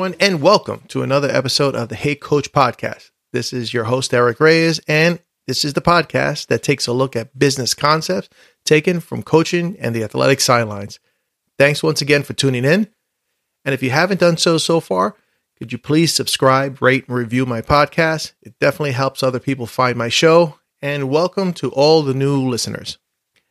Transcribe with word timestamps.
Everyone, 0.00 0.18
and 0.18 0.40
welcome 0.40 0.82
to 0.88 1.02
another 1.02 1.28
episode 1.28 1.74
of 1.74 1.90
the 1.90 1.94
Hey 1.94 2.14
Coach 2.14 2.52
podcast. 2.52 3.10
This 3.34 3.52
is 3.52 3.74
your 3.74 3.84
host, 3.84 4.14
Eric 4.14 4.40
Reyes, 4.40 4.80
and 4.88 5.20
this 5.46 5.62
is 5.62 5.74
the 5.74 5.82
podcast 5.82 6.46
that 6.46 6.62
takes 6.62 6.86
a 6.86 6.94
look 6.94 7.14
at 7.14 7.38
business 7.38 7.74
concepts 7.74 8.30
taken 8.64 9.00
from 9.00 9.22
coaching 9.22 9.76
and 9.78 9.94
the 9.94 10.02
athletic 10.02 10.40
sidelines. 10.40 11.00
Thanks 11.58 11.82
once 11.82 12.00
again 12.00 12.22
for 12.22 12.32
tuning 12.32 12.64
in. 12.64 12.88
And 13.66 13.74
if 13.74 13.82
you 13.82 13.90
haven't 13.90 14.20
done 14.20 14.38
so 14.38 14.56
so 14.56 14.80
far, 14.80 15.16
could 15.58 15.70
you 15.70 15.76
please 15.76 16.14
subscribe, 16.14 16.80
rate, 16.80 17.06
and 17.06 17.14
review 17.14 17.44
my 17.44 17.60
podcast? 17.60 18.32
It 18.40 18.58
definitely 18.58 18.92
helps 18.92 19.22
other 19.22 19.38
people 19.38 19.66
find 19.66 19.98
my 19.98 20.08
show. 20.08 20.58
And 20.80 21.10
welcome 21.10 21.52
to 21.54 21.70
all 21.72 22.00
the 22.00 22.14
new 22.14 22.48
listeners. 22.48 22.96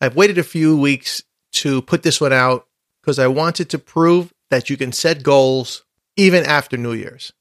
I've 0.00 0.16
waited 0.16 0.38
a 0.38 0.42
few 0.42 0.74
weeks 0.74 1.22
to 1.56 1.82
put 1.82 2.02
this 2.02 2.18
one 2.18 2.32
out 2.32 2.66
because 3.02 3.18
I 3.18 3.26
wanted 3.26 3.68
to 3.68 3.78
prove 3.78 4.32
that 4.48 4.70
you 4.70 4.78
can 4.78 4.92
set 4.92 5.22
goals 5.22 5.84
even 6.20 6.44
after 6.44 6.76
New 6.76 6.92
Year's. 6.92 7.32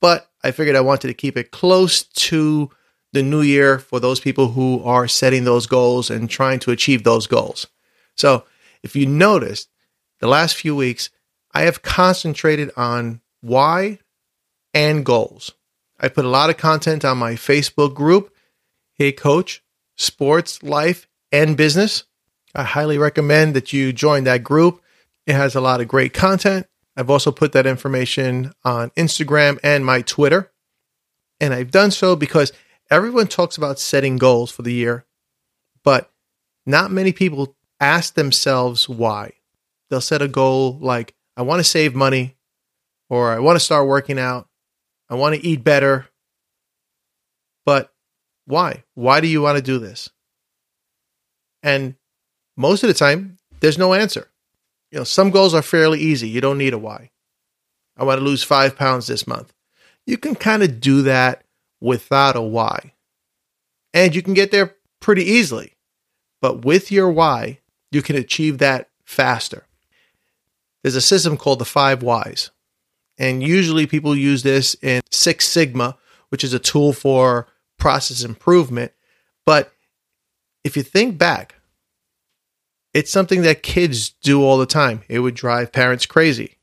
But 0.00 0.28
I 0.44 0.50
figured 0.50 0.76
I 0.76 0.82
wanted 0.82 1.08
to 1.08 1.14
keep 1.14 1.38
it 1.38 1.50
close 1.50 2.02
to 2.02 2.70
the 3.12 3.22
new 3.22 3.40
year 3.40 3.78
for 3.78 3.98
those 3.98 4.20
people 4.20 4.48
who 4.48 4.82
are 4.84 5.08
setting 5.08 5.44
those 5.44 5.66
goals 5.66 6.10
and 6.10 6.28
trying 6.28 6.60
to 6.60 6.70
achieve 6.70 7.02
those 7.02 7.26
goals. 7.26 7.66
So, 8.16 8.44
if 8.82 8.94
you 8.94 9.06
noticed, 9.06 9.68
the 10.20 10.26
last 10.26 10.54
few 10.54 10.76
weeks, 10.76 11.08
I 11.52 11.62
have 11.62 11.82
concentrated 11.82 12.70
on 12.76 13.22
why 13.40 13.98
and 14.74 15.04
goals. 15.04 15.52
I 15.98 16.08
put 16.08 16.26
a 16.26 16.28
lot 16.28 16.50
of 16.50 16.58
content 16.58 17.04
on 17.04 17.18
my 17.18 17.34
Facebook 17.34 17.94
group, 17.94 18.34
Hey 18.94 19.12
Coach, 19.12 19.62
Sports, 19.96 20.62
Life, 20.62 21.08
and 21.32 21.56
Business. 21.56 22.04
I 22.54 22.64
highly 22.64 22.98
recommend 22.98 23.54
that 23.54 23.72
you 23.72 23.92
join 23.92 24.24
that 24.24 24.44
group. 24.44 24.82
It 25.26 25.34
has 25.34 25.54
a 25.54 25.60
lot 25.60 25.80
of 25.80 25.88
great 25.88 26.12
content. 26.12 26.66
I've 27.00 27.08
also 27.08 27.32
put 27.32 27.52
that 27.52 27.66
information 27.66 28.52
on 28.62 28.90
Instagram 28.90 29.58
and 29.62 29.86
my 29.86 30.02
Twitter. 30.02 30.52
And 31.40 31.54
I've 31.54 31.70
done 31.70 31.90
so 31.92 32.14
because 32.14 32.52
everyone 32.90 33.26
talks 33.26 33.56
about 33.56 33.78
setting 33.78 34.18
goals 34.18 34.50
for 34.50 34.60
the 34.60 34.74
year, 34.74 35.06
but 35.82 36.12
not 36.66 36.90
many 36.90 37.12
people 37.12 37.56
ask 37.80 38.12
themselves 38.12 38.86
why. 38.86 39.32
They'll 39.88 40.02
set 40.02 40.20
a 40.20 40.28
goal 40.28 40.78
like, 40.78 41.14
I 41.38 41.42
want 41.42 41.60
to 41.60 41.64
save 41.64 41.94
money, 41.94 42.36
or 43.08 43.30
I 43.32 43.38
want 43.38 43.56
to 43.56 43.64
start 43.64 43.88
working 43.88 44.18
out, 44.18 44.46
I 45.08 45.14
want 45.14 45.34
to 45.34 45.44
eat 45.44 45.64
better. 45.64 46.06
But 47.64 47.90
why? 48.44 48.84
Why 48.92 49.22
do 49.22 49.26
you 49.26 49.40
want 49.40 49.56
to 49.56 49.62
do 49.62 49.78
this? 49.78 50.10
And 51.62 51.94
most 52.58 52.82
of 52.82 52.88
the 52.88 52.94
time, 52.94 53.38
there's 53.60 53.78
no 53.78 53.94
answer. 53.94 54.28
You 54.90 54.98
know, 54.98 55.04
some 55.04 55.30
goals 55.30 55.54
are 55.54 55.62
fairly 55.62 56.00
easy. 56.00 56.28
You 56.28 56.40
don't 56.40 56.58
need 56.58 56.74
a 56.74 56.78
why. 56.78 57.10
I 57.96 58.04
want 58.04 58.18
to 58.18 58.24
lose 58.24 58.42
five 58.42 58.76
pounds 58.76 59.06
this 59.06 59.26
month. 59.26 59.52
You 60.06 60.18
can 60.18 60.34
kind 60.34 60.62
of 60.62 60.80
do 60.80 61.02
that 61.02 61.44
without 61.80 62.36
a 62.36 62.40
why. 62.40 62.94
And 63.92 64.14
you 64.14 64.22
can 64.22 64.34
get 64.34 64.50
there 64.50 64.76
pretty 65.00 65.24
easily. 65.24 65.76
But 66.40 66.64
with 66.64 66.90
your 66.90 67.10
why, 67.10 67.58
you 67.92 68.02
can 68.02 68.16
achieve 68.16 68.58
that 68.58 68.88
faster. 69.04 69.64
There's 70.82 70.96
a 70.96 71.00
system 71.00 71.36
called 71.36 71.58
the 71.58 71.64
five 71.64 72.02
whys. 72.02 72.50
And 73.18 73.42
usually 73.42 73.86
people 73.86 74.16
use 74.16 74.42
this 74.42 74.74
in 74.80 75.02
Six 75.10 75.46
Sigma, 75.46 75.98
which 76.30 76.42
is 76.42 76.54
a 76.54 76.58
tool 76.58 76.92
for 76.92 77.46
process 77.78 78.24
improvement. 78.24 78.92
But 79.44 79.72
if 80.64 80.76
you 80.76 80.82
think 80.82 81.18
back, 81.18 81.56
it's 82.92 83.10
something 83.10 83.42
that 83.42 83.62
kids 83.62 84.10
do 84.10 84.42
all 84.42 84.58
the 84.58 84.66
time. 84.66 85.02
It 85.08 85.20
would 85.20 85.34
drive 85.34 85.72
parents 85.72 86.06
crazy. 86.06 86.56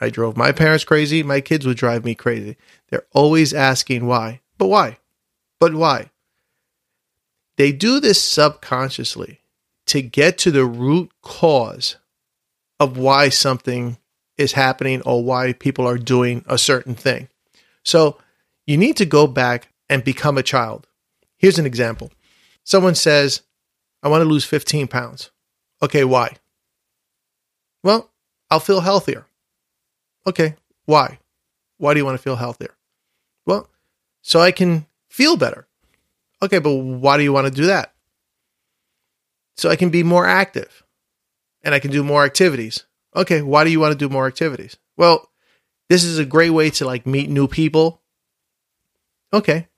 I 0.00 0.10
drove 0.10 0.36
my 0.36 0.52
parents 0.52 0.84
crazy. 0.84 1.22
My 1.22 1.40
kids 1.40 1.66
would 1.66 1.76
drive 1.76 2.04
me 2.04 2.14
crazy. 2.14 2.56
They're 2.88 3.06
always 3.12 3.52
asking 3.52 4.06
why. 4.06 4.40
But 4.56 4.68
why? 4.68 4.98
But 5.60 5.74
why? 5.74 6.10
They 7.56 7.72
do 7.72 7.98
this 7.98 8.22
subconsciously 8.22 9.40
to 9.86 10.02
get 10.02 10.38
to 10.38 10.50
the 10.50 10.64
root 10.64 11.10
cause 11.22 11.96
of 12.78 12.96
why 12.96 13.28
something 13.28 13.98
is 14.36 14.52
happening 14.52 15.02
or 15.02 15.24
why 15.24 15.52
people 15.52 15.86
are 15.86 15.98
doing 15.98 16.44
a 16.46 16.58
certain 16.58 16.94
thing. 16.94 17.28
So 17.84 18.18
you 18.66 18.76
need 18.76 18.96
to 18.98 19.06
go 19.06 19.26
back 19.26 19.72
and 19.88 20.04
become 20.04 20.38
a 20.38 20.42
child. 20.42 20.86
Here's 21.36 21.58
an 21.58 21.66
example 21.66 22.12
someone 22.62 22.94
says, 22.94 23.42
I 24.02 24.08
want 24.08 24.22
to 24.22 24.28
lose 24.28 24.44
15 24.44 24.86
pounds. 24.86 25.30
Okay, 25.82 26.04
why? 26.04 26.34
Well, 27.82 28.10
I'll 28.50 28.60
feel 28.60 28.80
healthier. 28.80 29.26
Okay, 30.26 30.56
why? 30.86 31.18
Why 31.78 31.94
do 31.94 32.00
you 32.00 32.04
want 32.04 32.18
to 32.18 32.22
feel 32.22 32.36
healthier? 32.36 32.74
Well, 33.46 33.68
so 34.22 34.40
I 34.40 34.50
can 34.50 34.86
feel 35.08 35.36
better. 35.36 35.66
Okay, 36.42 36.58
but 36.58 36.74
why 36.74 37.16
do 37.16 37.22
you 37.22 37.32
want 37.32 37.46
to 37.46 37.52
do 37.52 37.66
that? 37.66 37.94
So 39.56 39.68
I 39.70 39.76
can 39.76 39.90
be 39.90 40.02
more 40.02 40.26
active 40.26 40.84
and 41.62 41.74
I 41.74 41.78
can 41.78 41.90
do 41.90 42.04
more 42.04 42.24
activities. 42.24 42.84
Okay, 43.14 43.42
why 43.42 43.64
do 43.64 43.70
you 43.70 43.80
want 43.80 43.92
to 43.92 43.98
do 43.98 44.12
more 44.12 44.26
activities? 44.26 44.76
Well, 44.96 45.28
this 45.88 46.04
is 46.04 46.18
a 46.18 46.24
great 46.24 46.50
way 46.50 46.70
to 46.70 46.84
like 46.84 47.06
meet 47.06 47.30
new 47.30 47.48
people. 47.48 48.02
Okay. 49.32 49.68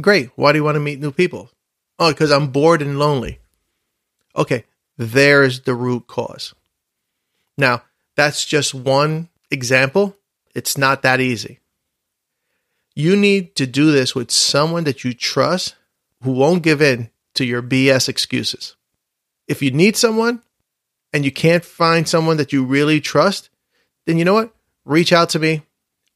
Great. 0.00 0.30
Why 0.36 0.52
do 0.52 0.58
you 0.58 0.64
want 0.64 0.76
to 0.76 0.80
meet 0.80 1.00
new 1.00 1.10
people? 1.10 1.50
Oh, 1.98 2.12
because 2.12 2.30
I'm 2.30 2.48
bored 2.48 2.82
and 2.82 2.98
lonely. 2.98 3.40
Okay, 4.36 4.64
there's 4.96 5.60
the 5.60 5.74
root 5.74 6.06
cause. 6.06 6.54
Now, 7.58 7.82
that's 8.16 8.44
just 8.44 8.74
one 8.74 9.28
example. 9.50 10.16
It's 10.54 10.78
not 10.78 11.02
that 11.02 11.20
easy. 11.20 11.60
You 12.94 13.14
need 13.14 13.54
to 13.56 13.66
do 13.66 13.92
this 13.92 14.14
with 14.14 14.30
someone 14.30 14.84
that 14.84 15.04
you 15.04 15.12
trust 15.12 15.74
who 16.22 16.32
won't 16.32 16.62
give 16.62 16.80
in 16.80 17.10
to 17.34 17.44
your 17.44 17.62
BS 17.62 18.08
excuses. 18.08 18.74
If 19.46 19.62
you 19.62 19.70
need 19.70 19.96
someone 19.96 20.42
and 21.12 21.24
you 21.24 21.30
can't 21.30 21.64
find 21.64 22.08
someone 22.08 22.38
that 22.38 22.52
you 22.52 22.64
really 22.64 23.00
trust, 23.00 23.50
then 24.06 24.18
you 24.18 24.24
know 24.24 24.34
what? 24.34 24.54
Reach 24.84 25.12
out 25.12 25.28
to 25.30 25.38
me. 25.38 25.62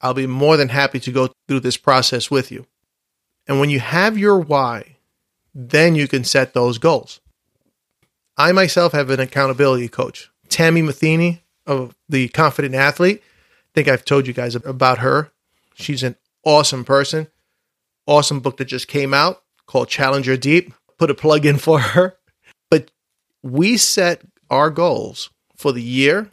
I'll 0.00 0.14
be 0.14 0.26
more 0.26 0.56
than 0.56 0.68
happy 0.68 1.00
to 1.00 1.12
go 1.12 1.32
through 1.46 1.60
this 1.60 1.76
process 1.76 2.30
with 2.30 2.50
you. 2.50 2.66
And 3.46 3.60
when 3.60 3.70
you 3.70 3.80
have 3.80 4.18
your 4.18 4.38
why, 4.38 4.96
then 5.54 5.94
you 5.94 6.08
can 6.08 6.24
set 6.24 6.54
those 6.54 6.78
goals. 6.78 7.20
I 8.36 8.52
myself 8.52 8.92
have 8.92 9.10
an 9.10 9.20
accountability 9.20 9.88
coach, 9.88 10.30
Tammy 10.48 10.82
Matheny 10.82 11.44
of 11.66 11.94
the 12.08 12.28
Confident 12.28 12.74
Athlete. 12.74 13.22
I 13.22 13.70
think 13.74 13.88
I've 13.88 14.04
told 14.04 14.26
you 14.26 14.32
guys 14.32 14.54
about 14.54 14.98
her. 14.98 15.30
She's 15.74 16.02
an 16.02 16.16
awesome 16.44 16.84
person. 16.84 17.28
Awesome 18.06 18.40
book 18.40 18.56
that 18.58 18.66
just 18.66 18.88
came 18.88 19.14
out 19.14 19.42
called 19.66 19.88
Challenger 19.88 20.36
Deep. 20.36 20.74
Put 20.98 21.10
a 21.10 21.14
plug 21.14 21.46
in 21.46 21.58
for 21.58 21.78
her. 21.78 22.16
But 22.70 22.90
we 23.42 23.76
set 23.76 24.22
our 24.50 24.70
goals 24.70 25.30
for 25.56 25.72
the 25.72 25.82
year, 25.82 26.30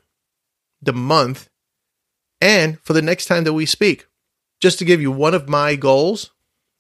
the 0.82 0.94
month, 0.94 1.50
and 2.42 2.80
for 2.82 2.94
the 2.94 3.02
next 3.02 3.28
time 3.28 3.44
that 3.44 3.54
we 3.54 3.66
speak. 3.66 4.08
Just 4.60 4.80
to 4.80 4.86
give 4.86 5.02
you 5.02 5.12
one 5.12 5.34
of 5.34 5.48
my 5.48 5.76
goals 5.76 6.32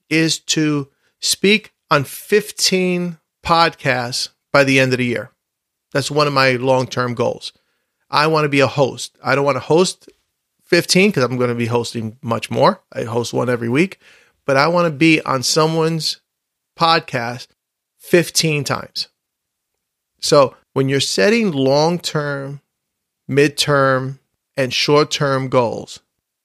is 0.09 0.39
to 0.39 0.89
speak 1.19 1.73
on 1.89 2.03
15 2.03 3.17
podcasts 3.43 4.29
by 4.51 4.63
the 4.63 4.79
end 4.79 4.94
of 4.94 4.97
the 4.97 5.06
year. 5.06 5.31
That's 5.91 6.12
one 6.12 6.28
of 6.28 6.34
my 6.34 6.51
long 6.53 6.88
term 6.88 7.13
goals. 7.13 7.53
I 8.09 8.28
want 8.28 8.45
to 8.45 8.50
be 8.50 8.59
a 8.59 8.67
host. 8.67 9.17
I 9.23 9.35
don't 9.35 9.45
want 9.45 9.56
to 9.56 9.62
host 9.62 10.09
15 10.66 11.09
because 11.09 11.23
I'm 11.23 11.38
going 11.38 11.50
to 11.50 11.56
be 11.56 11.66
hosting 11.66 12.18
much 12.21 12.51
more. 12.51 12.81
I 12.92 13.03
host 13.03 13.33
one 13.33 13.50
every 13.50 13.69
week, 13.69 14.00
but 14.45 14.57
I 14.57 14.68
want 14.68 14.86
to 14.86 14.98
be 14.98 15.21
on 15.21 15.44
someone's 15.44 16.21
podcast 16.77 17.48
15 17.98 18.63
times. 18.63 19.07
So 20.19 20.56
when 20.74 20.89
you're 20.89 21.00
setting 21.00 21.51
long 21.51 22.00
term, 22.00 22.62
midterm, 23.30 24.19
and 24.57 24.74
short 24.74 25.12
term 25.12 25.50
goals, 25.50 26.00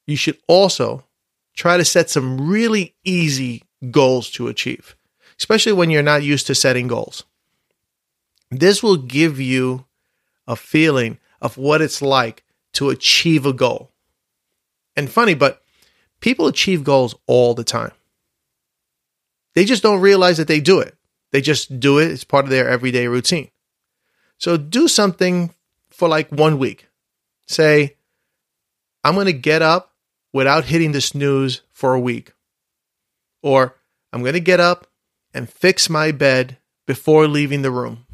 you 0.06 0.16
should 0.16 0.38
also 0.48 1.04
try 1.54 1.76
to 1.76 1.84
set 1.84 2.10
some 2.10 2.48
really 2.48 2.94
easy 3.04 3.64
goals 3.90 4.30
to 4.32 4.48
achieve, 4.48 4.96
especially 5.38 5.72
when 5.72 5.90
you're 5.90 6.02
not 6.02 6.22
used 6.22 6.46
to 6.46 6.54
setting 6.54 6.86
goals. 6.88 7.24
This 8.50 8.82
will 8.82 8.96
give 8.96 9.40
you 9.40 9.86
a 10.46 10.56
feeling 10.56 11.18
of 11.40 11.58
what 11.58 11.82
it's 11.82 12.00
like 12.00 12.44
to 12.74 12.90
achieve 12.90 13.46
a 13.46 13.52
goal. 13.52 13.90
And 14.96 15.10
funny, 15.10 15.34
but 15.34 15.62
people 16.20 16.46
achieve 16.46 16.84
goals 16.84 17.14
all 17.26 17.54
the 17.54 17.64
time. 17.64 17.92
They 19.54 19.64
just 19.64 19.82
don't 19.82 20.00
realize 20.00 20.36
that 20.36 20.48
they 20.48 20.60
do 20.60 20.80
it. 20.80 20.94
They 21.32 21.40
just 21.40 21.80
do 21.80 21.98
it. 21.98 22.10
It's 22.10 22.24
part 22.24 22.44
of 22.44 22.50
their 22.50 22.68
everyday 22.68 23.08
routine. 23.08 23.50
So 24.38 24.56
do 24.56 24.86
something 24.86 25.54
for 25.90 26.08
like 26.08 26.30
one 26.30 26.58
week. 26.58 26.88
Say, 27.46 27.96
I'm 29.02 29.14
going 29.14 29.26
to 29.26 29.32
get 29.32 29.62
up 29.62 29.92
without 30.32 30.66
hitting 30.66 30.92
the 30.92 31.00
snooze 31.00 31.62
for 31.72 31.94
a 31.94 32.00
week. 32.00 32.32
Or 33.42 33.76
I'm 34.12 34.20
going 34.20 34.34
to 34.34 34.40
get 34.40 34.60
up 34.60 34.86
and 35.32 35.48
fix 35.48 35.88
my 35.88 36.12
bed 36.12 36.58
before 36.86 37.26
leaving 37.26 37.62
the 37.62 37.70
room. 37.70 38.05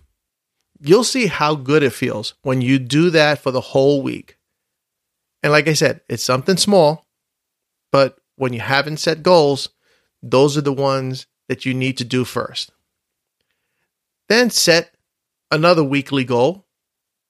You'll 0.84 1.04
see 1.04 1.26
how 1.26 1.54
good 1.54 1.84
it 1.84 1.92
feels 1.92 2.34
when 2.42 2.60
you 2.60 2.80
do 2.80 3.10
that 3.10 3.38
for 3.38 3.52
the 3.52 3.60
whole 3.60 4.02
week. 4.02 4.36
And 5.40 5.52
like 5.52 5.68
I 5.68 5.74
said, 5.74 6.00
it's 6.08 6.24
something 6.24 6.56
small, 6.56 7.06
but 7.92 8.18
when 8.34 8.52
you 8.52 8.58
haven't 8.58 8.96
set 8.96 9.22
goals, 9.22 9.68
those 10.22 10.56
are 10.56 10.62
the 10.62 10.72
ones 10.72 11.26
that 11.48 11.64
you 11.64 11.72
need 11.72 11.98
to 11.98 12.04
do 12.04 12.24
first. 12.24 12.72
Then 14.28 14.50
set 14.50 14.92
another 15.52 15.84
weekly 15.84 16.24
goal, 16.24 16.66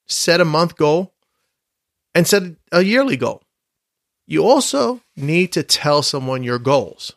set 0.07 0.41
a 0.41 0.47
month 0.47 0.77
goal, 0.77 1.13
and 2.15 2.27
set 2.27 2.43
a 2.71 2.83
yearly 2.83 3.19
goal. 3.19 3.43
You 4.27 4.47
also 4.47 5.03
need 5.15 5.53
to 5.53 5.63
tell 5.63 6.03
someone 6.03 6.43
your 6.43 6.59
goals. 6.59 7.13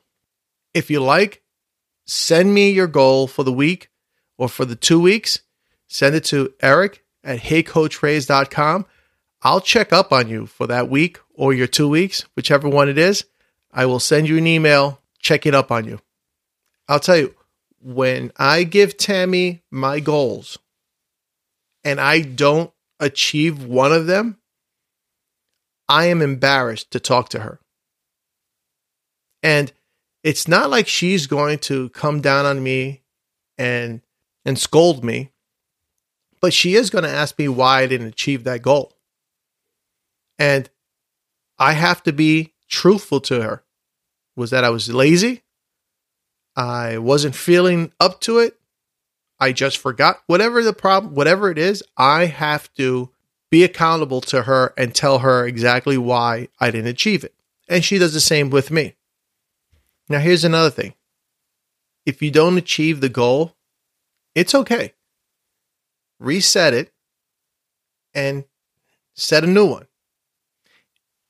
If 0.73 0.91
you 0.91 0.99
like, 0.99 1.43
send 2.05 2.53
me 2.53 2.71
your 2.71 2.87
goal 2.87 3.27
for 3.27 3.43
the 3.43 3.53
week 3.53 3.89
or 4.37 4.49
for 4.49 4.65
the 4.65 4.75
two 4.75 4.99
weeks. 4.99 5.39
Send 5.87 6.15
it 6.15 6.25
to 6.25 6.53
Eric 6.61 7.03
at 7.23 7.39
heycoachreyes.com. 7.39 8.85
I'll 9.41 9.61
check 9.61 9.93
up 9.93 10.11
on 10.11 10.27
you 10.27 10.45
for 10.45 10.67
that 10.67 10.89
week 10.89 11.19
or 11.33 11.53
your 11.53 11.67
two 11.67 11.87
weeks, 11.87 12.25
whichever 12.35 12.67
one 12.67 12.89
it 12.89 12.97
is. 12.97 13.25
I 13.71 13.85
will 13.85 13.99
send 13.99 14.27
you 14.27 14.37
an 14.37 14.47
email 14.47 15.01
checking 15.19 15.53
up 15.53 15.71
on 15.71 15.85
you. 15.85 15.99
I'll 16.87 16.99
tell 16.99 17.17
you, 17.17 17.35
when 17.79 18.31
I 18.37 18.63
give 18.63 18.97
Tammy 18.97 19.63
my 19.69 19.99
goals 19.99 20.57
and 21.83 21.99
I 21.99 22.21
don't 22.21 22.71
achieve 22.99 23.63
one 23.63 23.91
of 23.91 24.07
them, 24.07 24.37
I 25.87 26.05
am 26.05 26.21
embarrassed 26.21 26.91
to 26.91 26.99
talk 26.99 27.29
to 27.29 27.41
her. 27.41 27.59
And 29.43 29.71
it's 30.23 30.47
not 30.47 30.71
like 30.71 30.87
she's 30.87 31.27
going 31.27 31.59
to 31.59 31.89
come 31.89 32.21
down 32.21 32.45
on 32.47 32.63
me 32.63 33.03
and 33.59 34.01
and 34.43 34.57
scold 34.57 35.03
me, 35.03 35.31
but 36.41 36.53
she 36.53 36.75
is 36.75 36.89
going 36.89 37.03
to 37.03 37.09
ask 37.09 37.37
me 37.37 37.47
why 37.47 37.81
I 37.81 37.87
didn't 37.87 38.07
achieve 38.07 38.43
that 38.43 38.61
goal. 38.61 38.93
And 40.37 40.69
I 41.57 41.73
have 41.73 42.03
to 42.03 42.13
be 42.13 42.53
truthful 42.67 43.21
to 43.21 43.41
her. 43.41 43.63
Was 44.35 44.49
that 44.49 44.63
I 44.63 44.69
was 44.69 44.93
lazy? 44.93 45.43
I 46.55 46.97
wasn't 46.97 47.35
feeling 47.35 47.91
up 47.99 48.19
to 48.21 48.39
it. 48.39 48.59
I 49.39 49.51
just 49.51 49.77
forgot. 49.77 50.21
Whatever 50.27 50.63
the 50.63 50.73
problem, 50.73 51.13
whatever 51.13 51.49
it 51.49 51.57
is, 51.57 51.83
I 51.97 52.25
have 52.25 52.73
to 52.75 53.11
be 53.51 53.63
accountable 53.63 54.21
to 54.21 54.43
her 54.43 54.73
and 54.77 54.93
tell 54.93 55.19
her 55.19 55.45
exactly 55.45 55.97
why 55.97 56.47
I 56.59 56.71
didn't 56.71 56.87
achieve 56.89 57.23
it. 57.23 57.33
And 57.67 57.83
she 57.83 57.97
does 57.97 58.13
the 58.13 58.19
same 58.19 58.49
with 58.49 58.71
me. 58.71 58.95
Now, 60.07 60.19
here's 60.19 60.43
another 60.43 60.69
thing 60.69 60.93
if 62.05 62.21
you 62.21 62.31
don't 62.31 62.57
achieve 62.57 63.01
the 63.01 63.09
goal, 63.09 63.55
it's 64.33 64.55
okay. 64.55 64.93
Reset 66.19 66.73
it 66.73 66.91
and 68.13 68.45
set 69.15 69.43
a 69.43 69.47
new 69.47 69.65
one. 69.65 69.87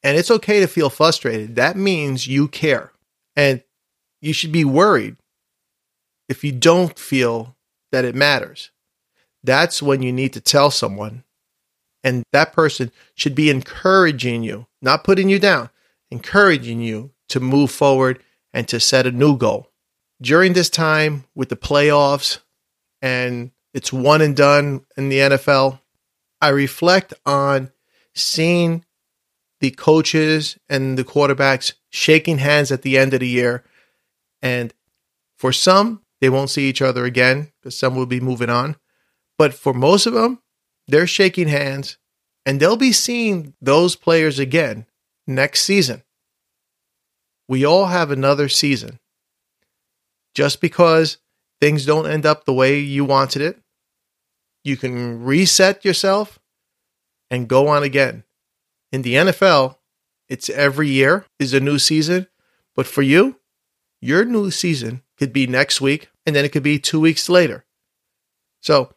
And 0.03 0.17
it's 0.17 0.31
okay 0.31 0.59
to 0.59 0.67
feel 0.67 0.89
frustrated. 0.89 1.55
That 1.55 1.75
means 1.75 2.27
you 2.27 2.47
care. 2.47 2.91
And 3.35 3.63
you 4.21 4.33
should 4.33 4.51
be 4.51 4.63
worried 4.63 5.17
if 6.29 6.43
you 6.43 6.51
don't 6.51 6.97
feel 6.97 7.55
that 7.91 8.05
it 8.05 8.15
matters. 8.15 8.71
That's 9.43 9.81
when 9.81 10.01
you 10.01 10.11
need 10.11 10.33
to 10.33 10.41
tell 10.41 10.71
someone. 10.71 11.23
And 12.03 12.23
that 12.31 12.53
person 12.53 12.91
should 13.15 13.33
be 13.33 13.49
encouraging 13.49 14.43
you, 14.43 14.67
not 14.81 15.03
putting 15.03 15.29
you 15.29 15.39
down, 15.39 15.69
encouraging 16.11 16.81
you 16.81 17.11
to 17.29 17.39
move 17.39 17.71
forward 17.71 18.21
and 18.53 18.67
to 18.67 18.79
set 18.79 19.07
a 19.07 19.11
new 19.11 19.38
goal. 19.38 19.71
During 20.21 20.53
this 20.53 20.69
time 20.69 21.25
with 21.33 21.49
the 21.49 21.55
playoffs 21.55 22.39
and 23.01 23.51
it's 23.75 23.92
one 23.92 24.22
and 24.22 24.38
done 24.38 24.86
in 24.95 25.10
the 25.10 25.18
NFL, 25.18 25.81
I 26.39 26.48
reflect 26.48 27.13
on 27.25 27.74
seeing 28.16 28.86
the 29.60 29.72
coaches 29.72 30.57
and 30.69 30.98
the 30.98 31.04
quarterbacks 31.04 31.74
shaking 31.89 32.38
hands 32.38 32.72
at 32.72 32.83
the 32.83 32.98
end 32.98 33.13
of 33.13 33.19
the 33.19 33.27
year. 33.27 33.66
And 34.42 34.74
for 35.38 35.51
some, 35.51 36.04
they 36.22 36.30
won't 36.30 36.50
see 36.50 36.69
each 36.69 36.81
other 36.81 37.04
again 37.04 37.51
because 37.60 37.77
some 37.77 37.95
will 37.95 38.06
be 38.06 38.22
moving 38.22 38.50
on. 38.50 38.77
But 39.38 39.54
for 39.54 39.74
most 39.74 40.06
of 40.06 40.13
them, 40.13 40.39
they're 40.88 41.06
shaking 41.06 41.50
hands 41.50 41.98
and 42.45 42.62
they'll 42.62 42.77
be 42.77 42.94
seeing 42.94 43.56
those 43.60 43.98
players 43.98 44.39
again 44.39 44.86
next 45.27 45.63
season. 45.63 46.01
We 47.50 47.66
all 47.66 47.88
have 47.88 48.10
another 48.10 48.48
season. 48.48 49.00
Just 50.33 50.62
because 50.62 51.18
things 51.60 51.86
don't 51.86 52.07
end 52.07 52.25
up 52.25 52.45
the 52.45 52.54
way 52.54 52.80
you 52.80 53.04
wanted 53.04 53.42
it, 53.42 53.60
you 54.65 54.77
can 54.77 55.23
reset 55.23 55.85
yourself 55.85 56.39
and 57.29 57.47
go 57.47 57.67
on 57.67 57.83
again. 57.83 58.23
In 58.91 59.01
the 59.01 59.15
NFL, 59.15 59.77
it's 60.27 60.50
every 60.50 60.89
year 60.89 61.25
is 61.39 61.53
a 61.53 61.59
new 61.59 61.79
season, 61.79 62.27
but 62.75 62.88
for 62.88 63.01
you, 63.01 63.39
your 64.01 64.25
new 64.25 64.51
season 64.51 65.01
could 65.17 65.31
be 65.31 65.47
next 65.47 65.81
week 65.81 66.09
and 66.25 66.35
then 66.35 66.45
it 66.45 66.51
could 66.51 66.63
be 66.63 66.79
2 66.79 67.00
weeks 67.00 67.29
later. 67.29 67.65
So, 68.62 68.94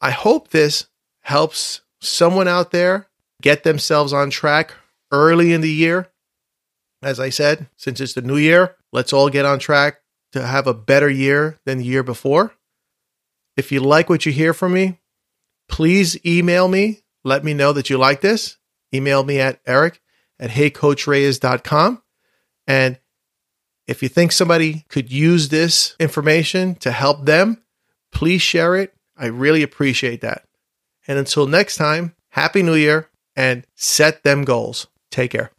I 0.00 0.10
hope 0.10 0.48
this 0.48 0.86
helps 1.22 1.82
someone 2.00 2.48
out 2.48 2.70
there 2.70 3.08
get 3.40 3.62
themselves 3.62 4.12
on 4.12 4.30
track 4.30 4.72
early 5.10 5.52
in 5.52 5.60
the 5.60 5.70
year 5.70 6.10
as 7.04 7.20
I 7.20 7.28
said, 7.28 7.68
since 7.76 8.00
it's 8.00 8.14
the 8.14 8.22
new 8.22 8.38
year, 8.38 8.76
let's 8.90 9.12
all 9.12 9.28
get 9.28 9.44
on 9.44 9.58
track 9.58 10.00
to 10.32 10.44
have 10.44 10.66
a 10.66 10.74
better 10.74 11.08
year 11.08 11.58
than 11.66 11.78
the 11.78 11.84
year 11.84 12.02
before. 12.02 12.54
If 13.56 13.70
you 13.72 13.80
like 13.80 14.08
what 14.08 14.26
you 14.26 14.32
hear 14.32 14.52
from 14.54 14.72
me, 14.72 15.00
please 15.68 16.18
email 16.24 16.68
me. 16.68 17.02
Let 17.22 17.44
me 17.44 17.54
know 17.54 17.72
that 17.72 17.88
you 17.90 17.98
like 17.98 18.20
this. 18.20 18.58
Email 18.92 19.24
me 19.24 19.40
at 19.40 19.60
eric 19.66 20.00
at 20.38 20.50
heycoachreyes.com. 20.50 22.02
And 22.66 22.98
if 23.86 24.02
you 24.02 24.08
think 24.08 24.32
somebody 24.32 24.84
could 24.88 25.12
use 25.12 25.48
this 25.48 25.94
information 26.00 26.74
to 26.76 26.90
help 26.90 27.24
them, 27.24 27.62
please 28.12 28.42
share 28.42 28.76
it. 28.76 28.94
I 29.16 29.26
really 29.26 29.62
appreciate 29.62 30.22
that. 30.22 30.44
And 31.06 31.18
until 31.18 31.46
next 31.46 31.76
time, 31.76 32.14
Happy 32.30 32.62
New 32.62 32.74
Year 32.74 33.10
and 33.36 33.66
set 33.74 34.22
them 34.22 34.44
goals. 34.44 34.88
Take 35.10 35.32
care. 35.32 35.53